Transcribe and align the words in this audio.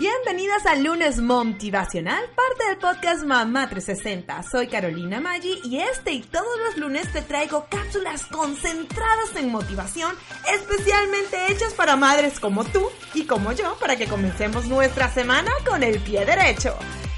Bienvenidas 0.00 0.64
al 0.64 0.82
lunes 0.82 1.20
motivacional, 1.20 2.24
parte 2.34 2.68
del 2.68 2.78
podcast 2.78 3.22
Mamá 3.22 3.68
360. 3.68 4.44
Soy 4.44 4.66
Carolina 4.68 5.20
Maggi 5.20 5.60
y 5.62 5.80
este 5.80 6.12
y 6.12 6.22
todos 6.22 6.58
los 6.64 6.78
lunes 6.78 7.12
te 7.12 7.20
traigo 7.20 7.66
cápsulas 7.68 8.24
concentradas 8.24 9.36
en 9.36 9.50
motivación, 9.50 10.16
especialmente 10.54 11.52
hechas 11.52 11.74
para 11.74 11.96
madres 11.96 12.40
como 12.40 12.64
tú 12.64 12.88
y 13.12 13.24
como 13.26 13.52
yo, 13.52 13.76
para 13.78 13.96
que 13.96 14.06
comencemos 14.06 14.64
nuestra 14.68 15.10
semana 15.10 15.50
con 15.68 15.82
el 15.82 16.00
pie 16.00 16.24
derecho. 16.24 16.74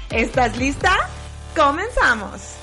¿Estás 0.09 0.57
lista? 0.57 0.91
¡Comenzamos! 1.55 2.57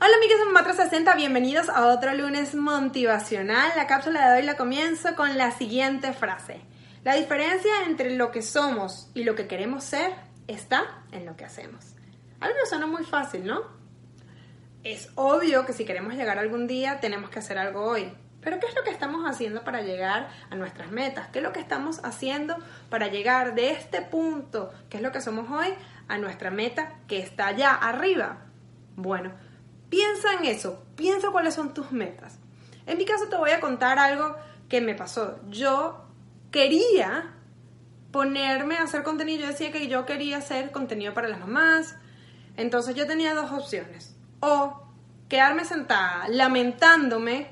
Hola 0.00 0.16
amigas 0.16 0.40
de 0.40 0.44
Mamá 0.46 0.64
360, 0.64 1.14
bienvenidos 1.14 1.68
a 1.68 1.86
otro 1.86 2.12
lunes 2.12 2.56
motivacional. 2.56 3.70
La 3.76 3.86
cápsula 3.86 4.32
de 4.32 4.40
hoy 4.40 4.44
la 4.44 4.56
comienzo 4.56 5.14
con 5.14 5.38
la 5.38 5.52
siguiente 5.52 6.12
frase. 6.12 6.60
La 7.06 7.14
diferencia 7.14 7.84
entre 7.86 8.10
lo 8.16 8.32
que 8.32 8.42
somos 8.42 9.12
y 9.14 9.22
lo 9.22 9.36
que 9.36 9.46
queremos 9.46 9.84
ser 9.84 10.12
está 10.48 11.04
en 11.12 11.24
lo 11.24 11.36
que 11.36 11.44
hacemos. 11.44 11.94
Algo 12.40 12.56
que 12.60 12.68
suena 12.68 12.88
muy 12.88 13.04
fácil, 13.04 13.46
¿no? 13.46 13.62
Es 14.82 15.10
obvio 15.14 15.64
que 15.64 15.72
si 15.72 15.84
queremos 15.84 16.14
llegar 16.14 16.40
algún 16.40 16.66
día 16.66 16.98
tenemos 16.98 17.30
que 17.30 17.38
hacer 17.38 17.58
algo 17.58 17.84
hoy. 17.84 18.12
Pero 18.40 18.58
¿qué 18.58 18.66
es 18.66 18.74
lo 18.74 18.82
que 18.82 18.90
estamos 18.90 19.24
haciendo 19.24 19.62
para 19.62 19.82
llegar 19.82 20.30
a 20.50 20.56
nuestras 20.56 20.90
metas? 20.90 21.28
¿Qué 21.28 21.38
es 21.38 21.44
lo 21.44 21.52
que 21.52 21.60
estamos 21.60 22.00
haciendo 22.02 22.56
para 22.90 23.06
llegar 23.06 23.54
de 23.54 23.70
este 23.70 24.02
punto, 24.02 24.72
que 24.90 24.96
es 24.96 25.02
lo 25.04 25.12
que 25.12 25.20
somos 25.20 25.48
hoy, 25.48 25.72
a 26.08 26.18
nuestra 26.18 26.50
meta 26.50 26.94
que 27.06 27.20
está 27.20 27.46
allá 27.46 27.72
arriba? 27.72 28.38
Bueno, 28.96 29.30
piensa 29.90 30.32
en 30.32 30.46
eso, 30.46 30.84
piensa 30.96 31.30
cuáles 31.30 31.54
son 31.54 31.72
tus 31.72 31.92
metas. 31.92 32.40
En 32.84 32.98
mi 32.98 33.04
caso 33.04 33.28
te 33.28 33.36
voy 33.36 33.52
a 33.52 33.60
contar 33.60 34.00
algo 34.00 34.34
que 34.68 34.80
me 34.80 34.96
pasó. 34.96 35.38
Yo 35.50 36.05
quería 36.56 37.34
ponerme 38.12 38.78
a 38.78 38.84
hacer 38.84 39.02
contenido. 39.02 39.42
Yo 39.42 39.48
decía 39.48 39.70
que 39.70 39.88
yo 39.88 40.06
quería 40.06 40.38
hacer 40.38 40.70
contenido 40.70 41.12
para 41.12 41.28
las 41.28 41.38
mamás. 41.38 41.96
Entonces 42.56 42.94
yo 42.94 43.06
tenía 43.06 43.34
dos 43.34 43.52
opciones. 43.52 44.16
O 44.40 44.80
quedarme 45.28 45.66
sentada 45.66 46.26
lamentándome 46.30 47.50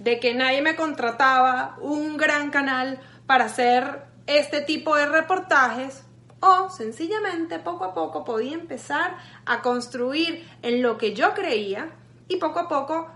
de 0.00 0.18
que 0.18 0.34
nadie 0.34 0.62
me 0.62 0.74
contrataba 0.74 1.76
un 1.80 2.16
gran 2.16 2.50
canal 2.50 2.98
para 3.28 3.44
hacer 3.44 4.02
este 4.26 4.62
tipo 4.62 4.96
de 4.96 5.06
reportajes. 5.06 6.02
O 6.40 6.70
sencillamente 6.70 7.60
poco 7.60 7.84
a 7.84 7.94
poco 7.94 8.24
podía 8.24 8.54
empezar 8.54 9.16
a 9.46 9.62
construir 9.62 10.44
en 10.62 10.82
lo 10.82 10.98
que 10.98 11.14
yo 11.14 11.34
creía 11.34 11.92
y 12.26 12.38
poco 12.38 12.58
a 12.58 12.68
poco 12.68 13.12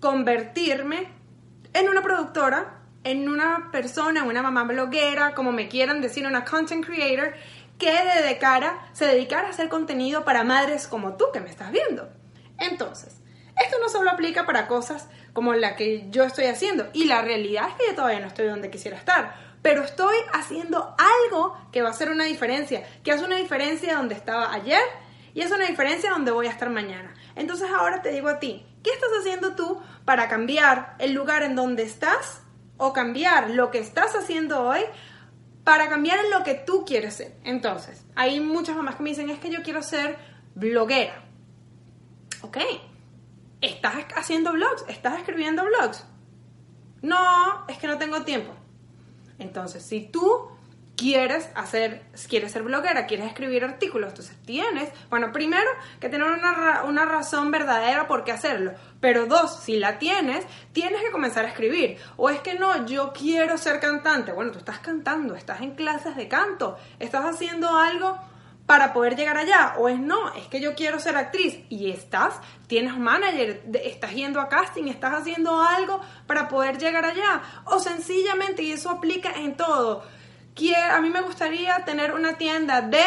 convertirme 0.00 1.12
en 1.74 1.90
una 1.90 2.00
productora 2.00 2.79
en 3.04 3.28
una 3.28 3.70
persona, 3.72 4.24
una 4.24 4.42
mamá 4.42 4.64
bloguera, 4.64 5.34
como 5.34 5.52
me 5.52 5.68
quieran 5.68 6.00
decir, 6.00 6.26
una 6.26 6.44
content 6.44 6.84
creator, 6.84 7.34
que 7.78 7.90
de 7.90 8.38
cara 8.38 8.88
se 8.92 9.06
dedicara 9.06 9.48
a 9.48 9.50
hacer 9.50 9.68
contenido 9.68 10.24
para 10.24 10.44
madres 10.44 10.86
como 10.86 11.16
tú 11.16 11.26
que 11.32 11.40
me 11.40 11.48
estás 11.48 11.72
viendo. 11.72 12.10
Entonces, 12.58 13.20
esto 13.62 13.78
no 13.80 13.88
solo 13.88 14.10
aplica 14.10 14.44
para 14.44 14.66
cosas 14.66 15.08
como 15.32 15.54
la 15.54 15.76
que 15.76 16.10
yo 16.10 16.24
estoy 16.24 16.46
haciendo, 16.46 16.90
y 16.92 17.04
la 17.04 17.22
realidad 17.22 17.68
es 17.68 17.74
que 17.76 17.86
yo 17.88 17.94
todavía 17.94 18.20
no 18.20 18.26
estoy 18.26 18.48
donde 18.48 18.70
quisiera 18.70 18.98
estar, 18.98 19.34
pero 19.62 19.82
estoy 19.82 20.16
haciendo 20.32 20.94
algo 20.98 21.56
que 21.72 21.82
va 21.82 21.88
a 21.88 21.92
hacer 21.92 22.10
una 22.10 22.24
diferencia, 22.24 22.82
que 23.02 23.12
hace 23.12 23.24
una 23.24 23.36
diferencia 23.36 23.96
donde 23.96 24.14
estaba 24.14 24.52
ayer 24.52 24.82
y 25.34 25.42
es 25.42 25.50
una 25.52 25.66
diferencia 25.66 26.10
donde 26.10 26.30
voy 26.32 26.46
a 26.46 26.50
estar 26.50 26.70
mañana. 26.70 27.14
Entonces 27.36 27.68
ahora 27.70 28.02
te 28.02 28.10
digo 28.10 28.28
a 28.28 28.40
ti, 28.40 28.66
¿qué 28.82 28.90
estás 28.90 29.10
haciendo 29.20 29.54
tú 29.54 29.80
para 30.04 30.28
cambiar 30.28 30.96
el 30.98 31.12
lugar 31.12 31.42
en 31.42 31.54
donde 31.54 31.82
estás 31.82 32.40
o 32.80 32.92
cambiar 32.92 33.50
lo 33.50 33.70
que 33.70 33.78
estás 33.78 34.16
haciendo 34.16 34.62
hoy 34.62 34.80
para 35.64 35.88
cambiar 35.88 36.18
lo 36.32 36.42
que 36.42 36.54
tú 36.54 36.84
quieres 36.86 37.14
ser. 37.14 37.36
Entonces, 37.44 38.04
hay 38.16 38.40
muchas 38.40 38.74
mamás 38.74 38.96
que 38.96 39.02
me 39.02 39.10
dicen, 39.10 39.28
es 39.28 39.38
que 39.38 39.50
yo 39.50 39.62
quiero 39.62 39.82
ser 39.82 40.16
bloguera. 40.54 41.22
Ok, 42.40 42.56
estás 43.60 43.94
haciendo 44.16 44.52
blogs, 44.52 44.84
estás 44.88 45.18
escribiendo 45.18 45.62
blogs. 45.64 46.06
No, 47.02 47.66
es 47.68 47.76
que 47.76 47.86
no 47.86 47.98
tengo 47.98 48.22
tiempo. 48.22 48.52
Entonces, 49.38 49.82
si 49.82 50.00
tú 50.00 50.48
quieres 51.00 51.48
hacer, 51.54 52.02
quieres 52.28 52.52
ser 52.52 52.62
bloguera, 52.62 53.06
quieres 53.06 53.26
escribir 53.26 53.64
artículos, 53.64 54.10
entonces 54.10 54.36
tienes, 54.44 54.90
bueno, 55.08 55.32
primero 55.32 55.70
que 55.98 56.10
tener 56.10 56.30
una, 56.30 56.82
una 56.84 57.06
razón 57.06 57.50
verdadera 57.50 58.06
por 58.06 58.22
qué 58.22 58.32
hacerlo, 58.32 58.72
pero 59.00 59.24
dos, 59.24 59.60
si 59.60 59.78
la 59.78 59.98
tienes, 59.98 60.44
tienes 60.74 61.00
que 61.00 61.10
comenzar 61.10 61.46
a 61.46 61.48
escribir. 61.48 61.96
O 62.18 62.28
es 62.28 62.40
que 62.40 62.56
no, 62.56 62.84
yo 62.84 63.14
quiero 63.14 63.56
ser 63.56 63.80
cantante. 63.80 64.32
Bueno, 64.32 64.52
tú 64.52 64.58
estás 64.58 64.80
cantando, 64.80 65.34
estás 65.34 65.62
en 65.62 65.70
clases 65.70 66.16
de 66.16 66.28
canto, 66.28 66.76
estás 66.98 67.24
haciendo 67.24 67.74
algo 67.74 68.18
para 68.66 68.92
poder 68.92 69.16
llegar 69.16 69.38
allá. 69.38 69.76
O 69.78 69.88
es 69.88 69.98
no, 69.98 70.34
es 70.34 70.48
que 70.48 70.60
yo 70.60 70.74
quiero 70.74 71.00
ser 71.00 71.16
actriz 71.16 71.60
y 71.70 71.90
estás, 71.90 72.34
tienes 72.66 72.98
manager, 72.98 73.62
estás 73.82 74.12
yendo 74.12 74.38
a 74.38 74.50
casting, 74.50 74.88
estás 74.88 75.14
haciendo 75.14 75.62
algo 75.62 76.02
para 76.26 76.46
poder 76.46 76.76
llegar 76.76 77.06
allá. 77.06 77.40
O 77.64 77.78
sencillamente, 77.78 78.62
y 78.62 78.72
eso 78.72 78.90
aplica 78.90 79.32
en 79.32 79.56
todo 79.56 80.19
a 80.74 81.00
mí 81.00 81.10
me 81.10 81.22
gustaría 81.22 81.84
tener 81.84 82.12
una 82.12 82.36
tienda 82.36 82.82
de 82.82 83.02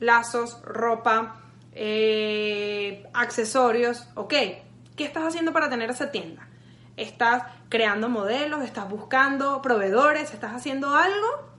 lazos, 0.00 0.60
ropa, 0.62 1.40
eh, 1.72 3.08
accesorios, 3.14 4.08
ok. 4.14 4.34
¿Qué 4.96 5.04
estás 5.04 5.24
haciendo 5.24 5.52
para 5.52 5.68
tener 5.68 5.90
esa 5.90 6.10
tienda? 6.10 6.48
¿Estás 6.96 7.42
creando 7.68 8.08
modelos? 8.08 8.64
¿Estás 8.64 8.88
buscando 8.88 9.60
proveedores? 9.60 10.32
¿Estás 10.32 10.54
haciendo 10.54 10.94
algo? 10.94 11.56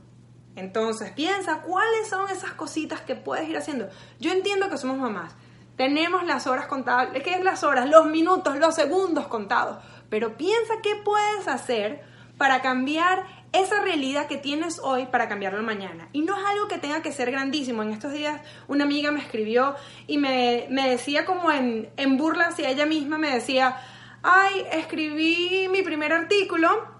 Entonces 0.55 1.11
piensa 1.11 1.61
cuáles 1.61 2.09
son 2.09 2.29
esas 2.31 2.53
cositas 2.53 3.01
que 3.01 3.15
puedes 3.15 3.47
ir 3.47 3.57
haciendo. 3.57 3.89
Yo 4.19 4.31
entiendo 4.31 4.69
que 4.69 4.77
somos 4.77 4.97
mamás. 4.97 5.35
Tenemos 5.75 6.25
las 6.25 6.47
horas 6.47 6.65
contadas, 6.65 7.09
¿qué 7.23 7.35
es 7.35 7.43
las 7.43 7.63
horas? 7.63 7.87
Los 7.87 8.07
minutos, 8.07 8.57
los 8.57 8.73
segundos 8.73 9.27
contados. 9.27 9.77
Pero 10.09 10.35
piensa 10.35 10.73
qué 10.81 10.95
puedes 10.95 11.47
hacer 11.47 12.01
para 12.39 12.63
cambiar 12.63 13.23
esa 13.61 13.81
realidad 13.81 14.27
que 14.27 14.37
tienes 14.37 14.79
hoy 14.79 15.05
para 15.07 15.27
cambiarlo 15.27 15.61
mañana. 15.63 16.09
Y 16.13 16.21
no 16.21 16.37
es 16.37 16.45
algo 16.45 16.67
que 16.67 16.77
tenga 16.77 17.01
que 17.01 17.11
ser 17.11 17.31
grandísimo. 17.31 17.83
En 17.83 17.91
estos 17.91 18.13
días 18.13 18.41
una 18.67 18.83
amiga 18.83 19.11
me 19.11 19.19
escribió 19.19 19.75
y 20.07 20.17
me, 20.17 20.67
decía 20.69 21.25
como 21.25 21.51
en, 21.51 21.89
en 21.97 22.17
burla 22.17 22.47
hacia 22.47 22.69
ella 22.69 22.85
misma, 22.85 23.17
me 23.17 23.31
decía, 23.31 23.77
ay, 24.23 24.65
escribí 24.71 25.67
mi 25.69 25.81
primer 25.81 26.13
artículo 26.13 26.97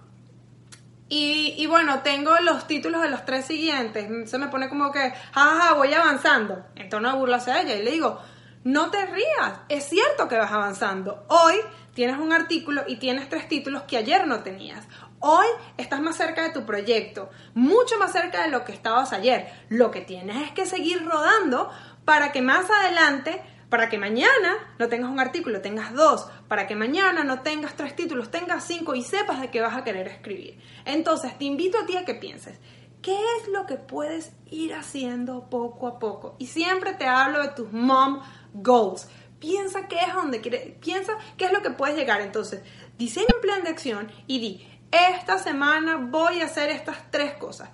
y, 1.10 1.54
y, 1.58 1.66
bueno, 1.68 2.02
tengo 2.02 2.36
los 2.42 2.68
títulos 2.68 3.02
de 3.02 3.10
los 3.10 3.24
tres 3.24 3.46
siguientes. 3.46 4.30
Se 4.30 4.38
me 4.38 4.48
pone 4.48 4.68
como 4.68 4.92
que, 4.92 5.14
jaja, 5.32 5.74
voy 5.74 5.94
avanzando. 5.94 6.66
En 6.76 6.90
tono 6.90 7.12
de 7.12 7.18
burla 7.18 7.38
hacia 7.38 7.62
ella. 7.62 7.76
Y 7.76 7.84
le 7.84 7.92
digo, 7.92 8.20
no 8.66 8.92
te 8.92 9.06
rías. 9.06 9.62
Es 9.70 9.86
cierto 9.86 10.28
que 10.28 10.38
vas 10.38 10.52
avanzando. 10.52 11.26
Hoy 11.30 11.56
tienes 11.98 12.20
un 12.20 12.32
artículo 12.32 12.84
y 12.86 12.98
tienes 12.98 13.28
tres 13.28 13.48
títulos 13.48 13.82
que 13.88 13.98
ayer 13.98 14.28
no 14.28 14.44
tenías. 14.44 14.86
Hoy 15.20 15.48
estás 15.78 16.00
más 16.00 16.16
cerca 16.16 16.44
de 16.44 16.52
tu 16.52 16.64
proyecto, 16.64 17.32
mucho 17.56 17.98
más 17.98 18.12
cerca 18.12 18.44
de 18.44 18.52
lo 18.52 18.64
que 18.64 18.72
estabas 18.72 19.14
ayer. 19.14 19.52
Lo 19.70 19.90
que 19.90 20.02
tienes 20.02 20.44
es 20.44 20.52
que 20.52 20.68
seguir 20.68 21.04
rodando 21.04 21.72
para 22.06 22.32
que 22.32 22.44
más 22.44 22.70
adelante, 22.70 23.42
para 23.70 23.90
que 23.90 23.98
mañana 23.98 24.76
no 24.78 24.90
tengas 24.90 25.10
un 25.10 25.20
artículo, 25.20 25.62
tengas 25.62 25.92
dos, 25.92 26.28
para 26.48 26.68
que 26.68 26.76
mañana 26.76 27.24
no 27.24 27.42
tengas 27.42 27.76
tres 27.76 27.96
títulos, 27.96 28.30
tengas 28.30 28.64
cinco 28.64 28.94
y 28.94 29.02
sepas 29.02 29.42
de 29.42 29.50
qué 29.50 29.62
vas 29.62 29.76
a 29.76 29.84
querer 29.84 30.08
escribir. 30.08 30.60
Entonces, 30.86 31.36
te 31.40 31.46
invito 31.46 31.80
a 31.80 31.88
ti 31.88 31.98
a 31.98 32.06
que 32.06 32.14
pienses, 32.14 32.60
¿qué 33.02 33.18
es 33.40 33.48
lo 33.48 33.66
que 33.66 33.78
puedes 33.78 34.34
ir 34.52 34.76
haciendo 34.76 35.50
poco 35.50 35.88
a 35.88 35.98
poco? 35.98 36.36
Y 36.38 36.46
siempre 36.46 36.94
te 36.94 37.08
hablo 37.08 37.42
de 37.42 37.50
tus 37.50 37.72
mom 37.72 38.22
goals. 38.54 39.08
Piensa 39.40 39.88
qué 39.88 40.00
es 40.00 40.14
donde 40.14 40.42
quieres, 40.42 40.74
piensa 40.80 41.14
qué 41.38 41.46
es 41.46 41.52
lo 41.52 41.62
que 41.62 41.72
puedes 41.72 41.96
llegar. 41.96 42.22
Entonces, 42.22 42.62
diseña 42.98 43.28
un 43.36 43.42
plan 43.42 43.64
de 43.64 43.70
acción 43.70 44.12
y 44.26 44.40
di, 44.40 44.68
esta 44.92 45.38
semana 45.38 45.98
voy 45.98 46.42
a 46.42 46.46
hacer 46.46 46.70
estas 46.70 47.12
tres 47.12 47.34
cosas. 47.34 47.70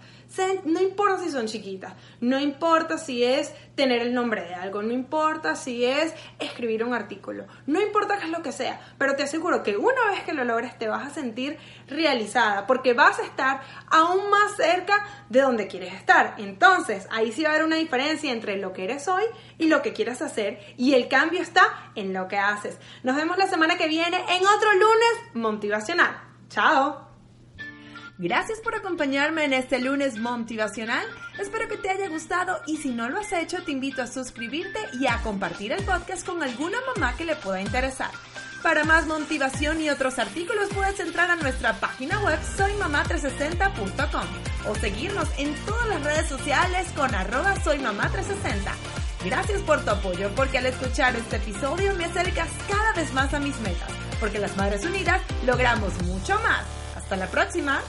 No 0.66 0.82
importa 0.82 1.24
si 1.24 1.30
son 1.30 1.46
chiquitas, 1.46 1.94
no 2.20 2.40
importa 2.40 2.98
si 2.98 3.24
es 3.24 3.54
tener 3.76 4.02
el 4.02 4.16
nombre 4.16 4.42
de 4.42 4.56
algo, 4.56 4.82
no 4.82 4.92
importa 4.92 5.56
si 5.56 5.86
es 5.86 6.14
escribir 6.40 6.84
un 6.84 6.96
artículo, 6.96 7.46
no 7.68 7.80
importa 7.80 8.18
qué 8.18 8.26
es 8.26 8.32
lo 8.32 8.42
que 8.42 8.52
sea, 8.52 8.82
pero 8.98 9.16
te 9.16 9.24
aseguro 9.24 9.62
que 9.62 9.78
una 9.78 10.10
vez 10.10 10.24
que 10.24 10.34
lo 10.34 10.44
logres 10.44 10.78
te 10.80 10.88
vas 10.88 11.06
a 11.06 11.14
sentir 11.14 11.58
realizada 11.88 12.66
porque 12.66 12.94
vas 12.94 13.20
a 13.20 13.24
estar 13.24 13.62
aún 13.92 14.32
más 14.32 14.56
cerca 14.56 15.06
de 15.30 15.42
donde 15.42 15.68
quieres 15.68 15.94
estar. 15.94 16.34
Entonces, 16.40 17.08
ahí 17.12 17.32
sí 17.32 17.44
va 17.44 17.50
a 17.50 17.52
haber 17.54 17.66
una 17.66 17.76
diferencia 17.76 18.32
entre 18.32 18.58
lo 18.58 18.74
que 18.74 18.86
eres 18.86 19.08
hoy 19.08 19.24
y 19.60 19.68
lo 19.68 19.84
que 19.84 19.94
quieres 19.94 20.24
hacer 20.24 20.60
y 20.78 20.96
el 20.96 21.08
cambio 21.08 21.42
está 21.42 21.92
en 21.94 22.12
lo 22.12 22.28
que 22.28 22.38
haces. 22.38 22.80
Nos 23.04 23.16
vemos 23.16 23.38
la 23.38 23.48
semana 23.48 23.78
que 23.78 23.88
viene 23.88 24.18
en 24.18 24.48
otro 24.48 24.74
lunes 24.74 25.36
motivacional. 25.36 26.20
¡Chao! 26.50 27.13
Gracias 28.20 28.60
por 28.60 28.76
acompañarme 28.76 29.44
en 29.44 29.54
este 29.54 29.80
lunes 29.80 30.20
motivacional. 30.20 31.04
Espero 31.40 31.68
que 31.68 31.78
te 31.78 31.90
haya 31.90 32.08
gustado 32.10 32.62
y 32.68 32.78
si 32.78 32.90
no 32.90 33.10
lo 33.10 33.20
has 33.20 33.34
hecho, 33.34 33.64
te 33.64 33.72
invito 33.72 34.04
a 34.04 34.08
suscribirte 34.08 34.80
y 35.00 35.08
a 35.08 35.20
compartir 35.24 35.72
el 35.72 35.84
podcast 35.84 36.26
con 36.26 36.44
alguna 36.44 36.78
mamá 36.94 37.16
que 37.18 37.26
le 37.26 37.36
pueda 37.36 37.60
interesar. 37.60 38.12
Para 38.62 38.86
más 38.86 39.08
motivación 39.08 39.82
y 39.82 39.90
otros 39.90 40.20
artículos 40.20 40.70
puedes 40.74 41.00
entrar 41.00 41.32
a 41.32 41.36
nuestra 41.36 41.74
página 41.80 42.24
web 42.24 42.40
soymamá360.com 42.56 44.70
o 44.70 44.76
seguirnos 44.76 45.28
en 45.38 45.54
todas 45.66 45.90
las 45.90 46.04
redes 46.04 46.30
sociales 46.30 46.88
con 46.96 47.14
arroba 47.16 47.56
soymamá360. 47.56 48.72
Gracias 49.26 49.62
por 49.64 49.84
tu 49.84 49.90
apoyo 49.90 50.30
porque 50.36 50.60
al 50.60 50.68
escuchar 50.68 51.16
este 51.16 51.38
episodio 51.38 51.96
me 51.96 52.06
acercas 52.06 52.50
cada 52.70 52.94
vez 52.94 53.12
más 53.14 53.34
a 53.34 53.40
mis 53.40 53.60
metas, 53.62 53.90
porque 54.20 54.40
las 54.40 54.56
Madres 54.56 54.86
Unidas 54.86 55.22
logramos 55.46 56.00
mucho 56.04 56.36
más. 56.40 56.64
Hasta 56.96 57.18
la 57.18 57.28
próxima. 57.28 57.82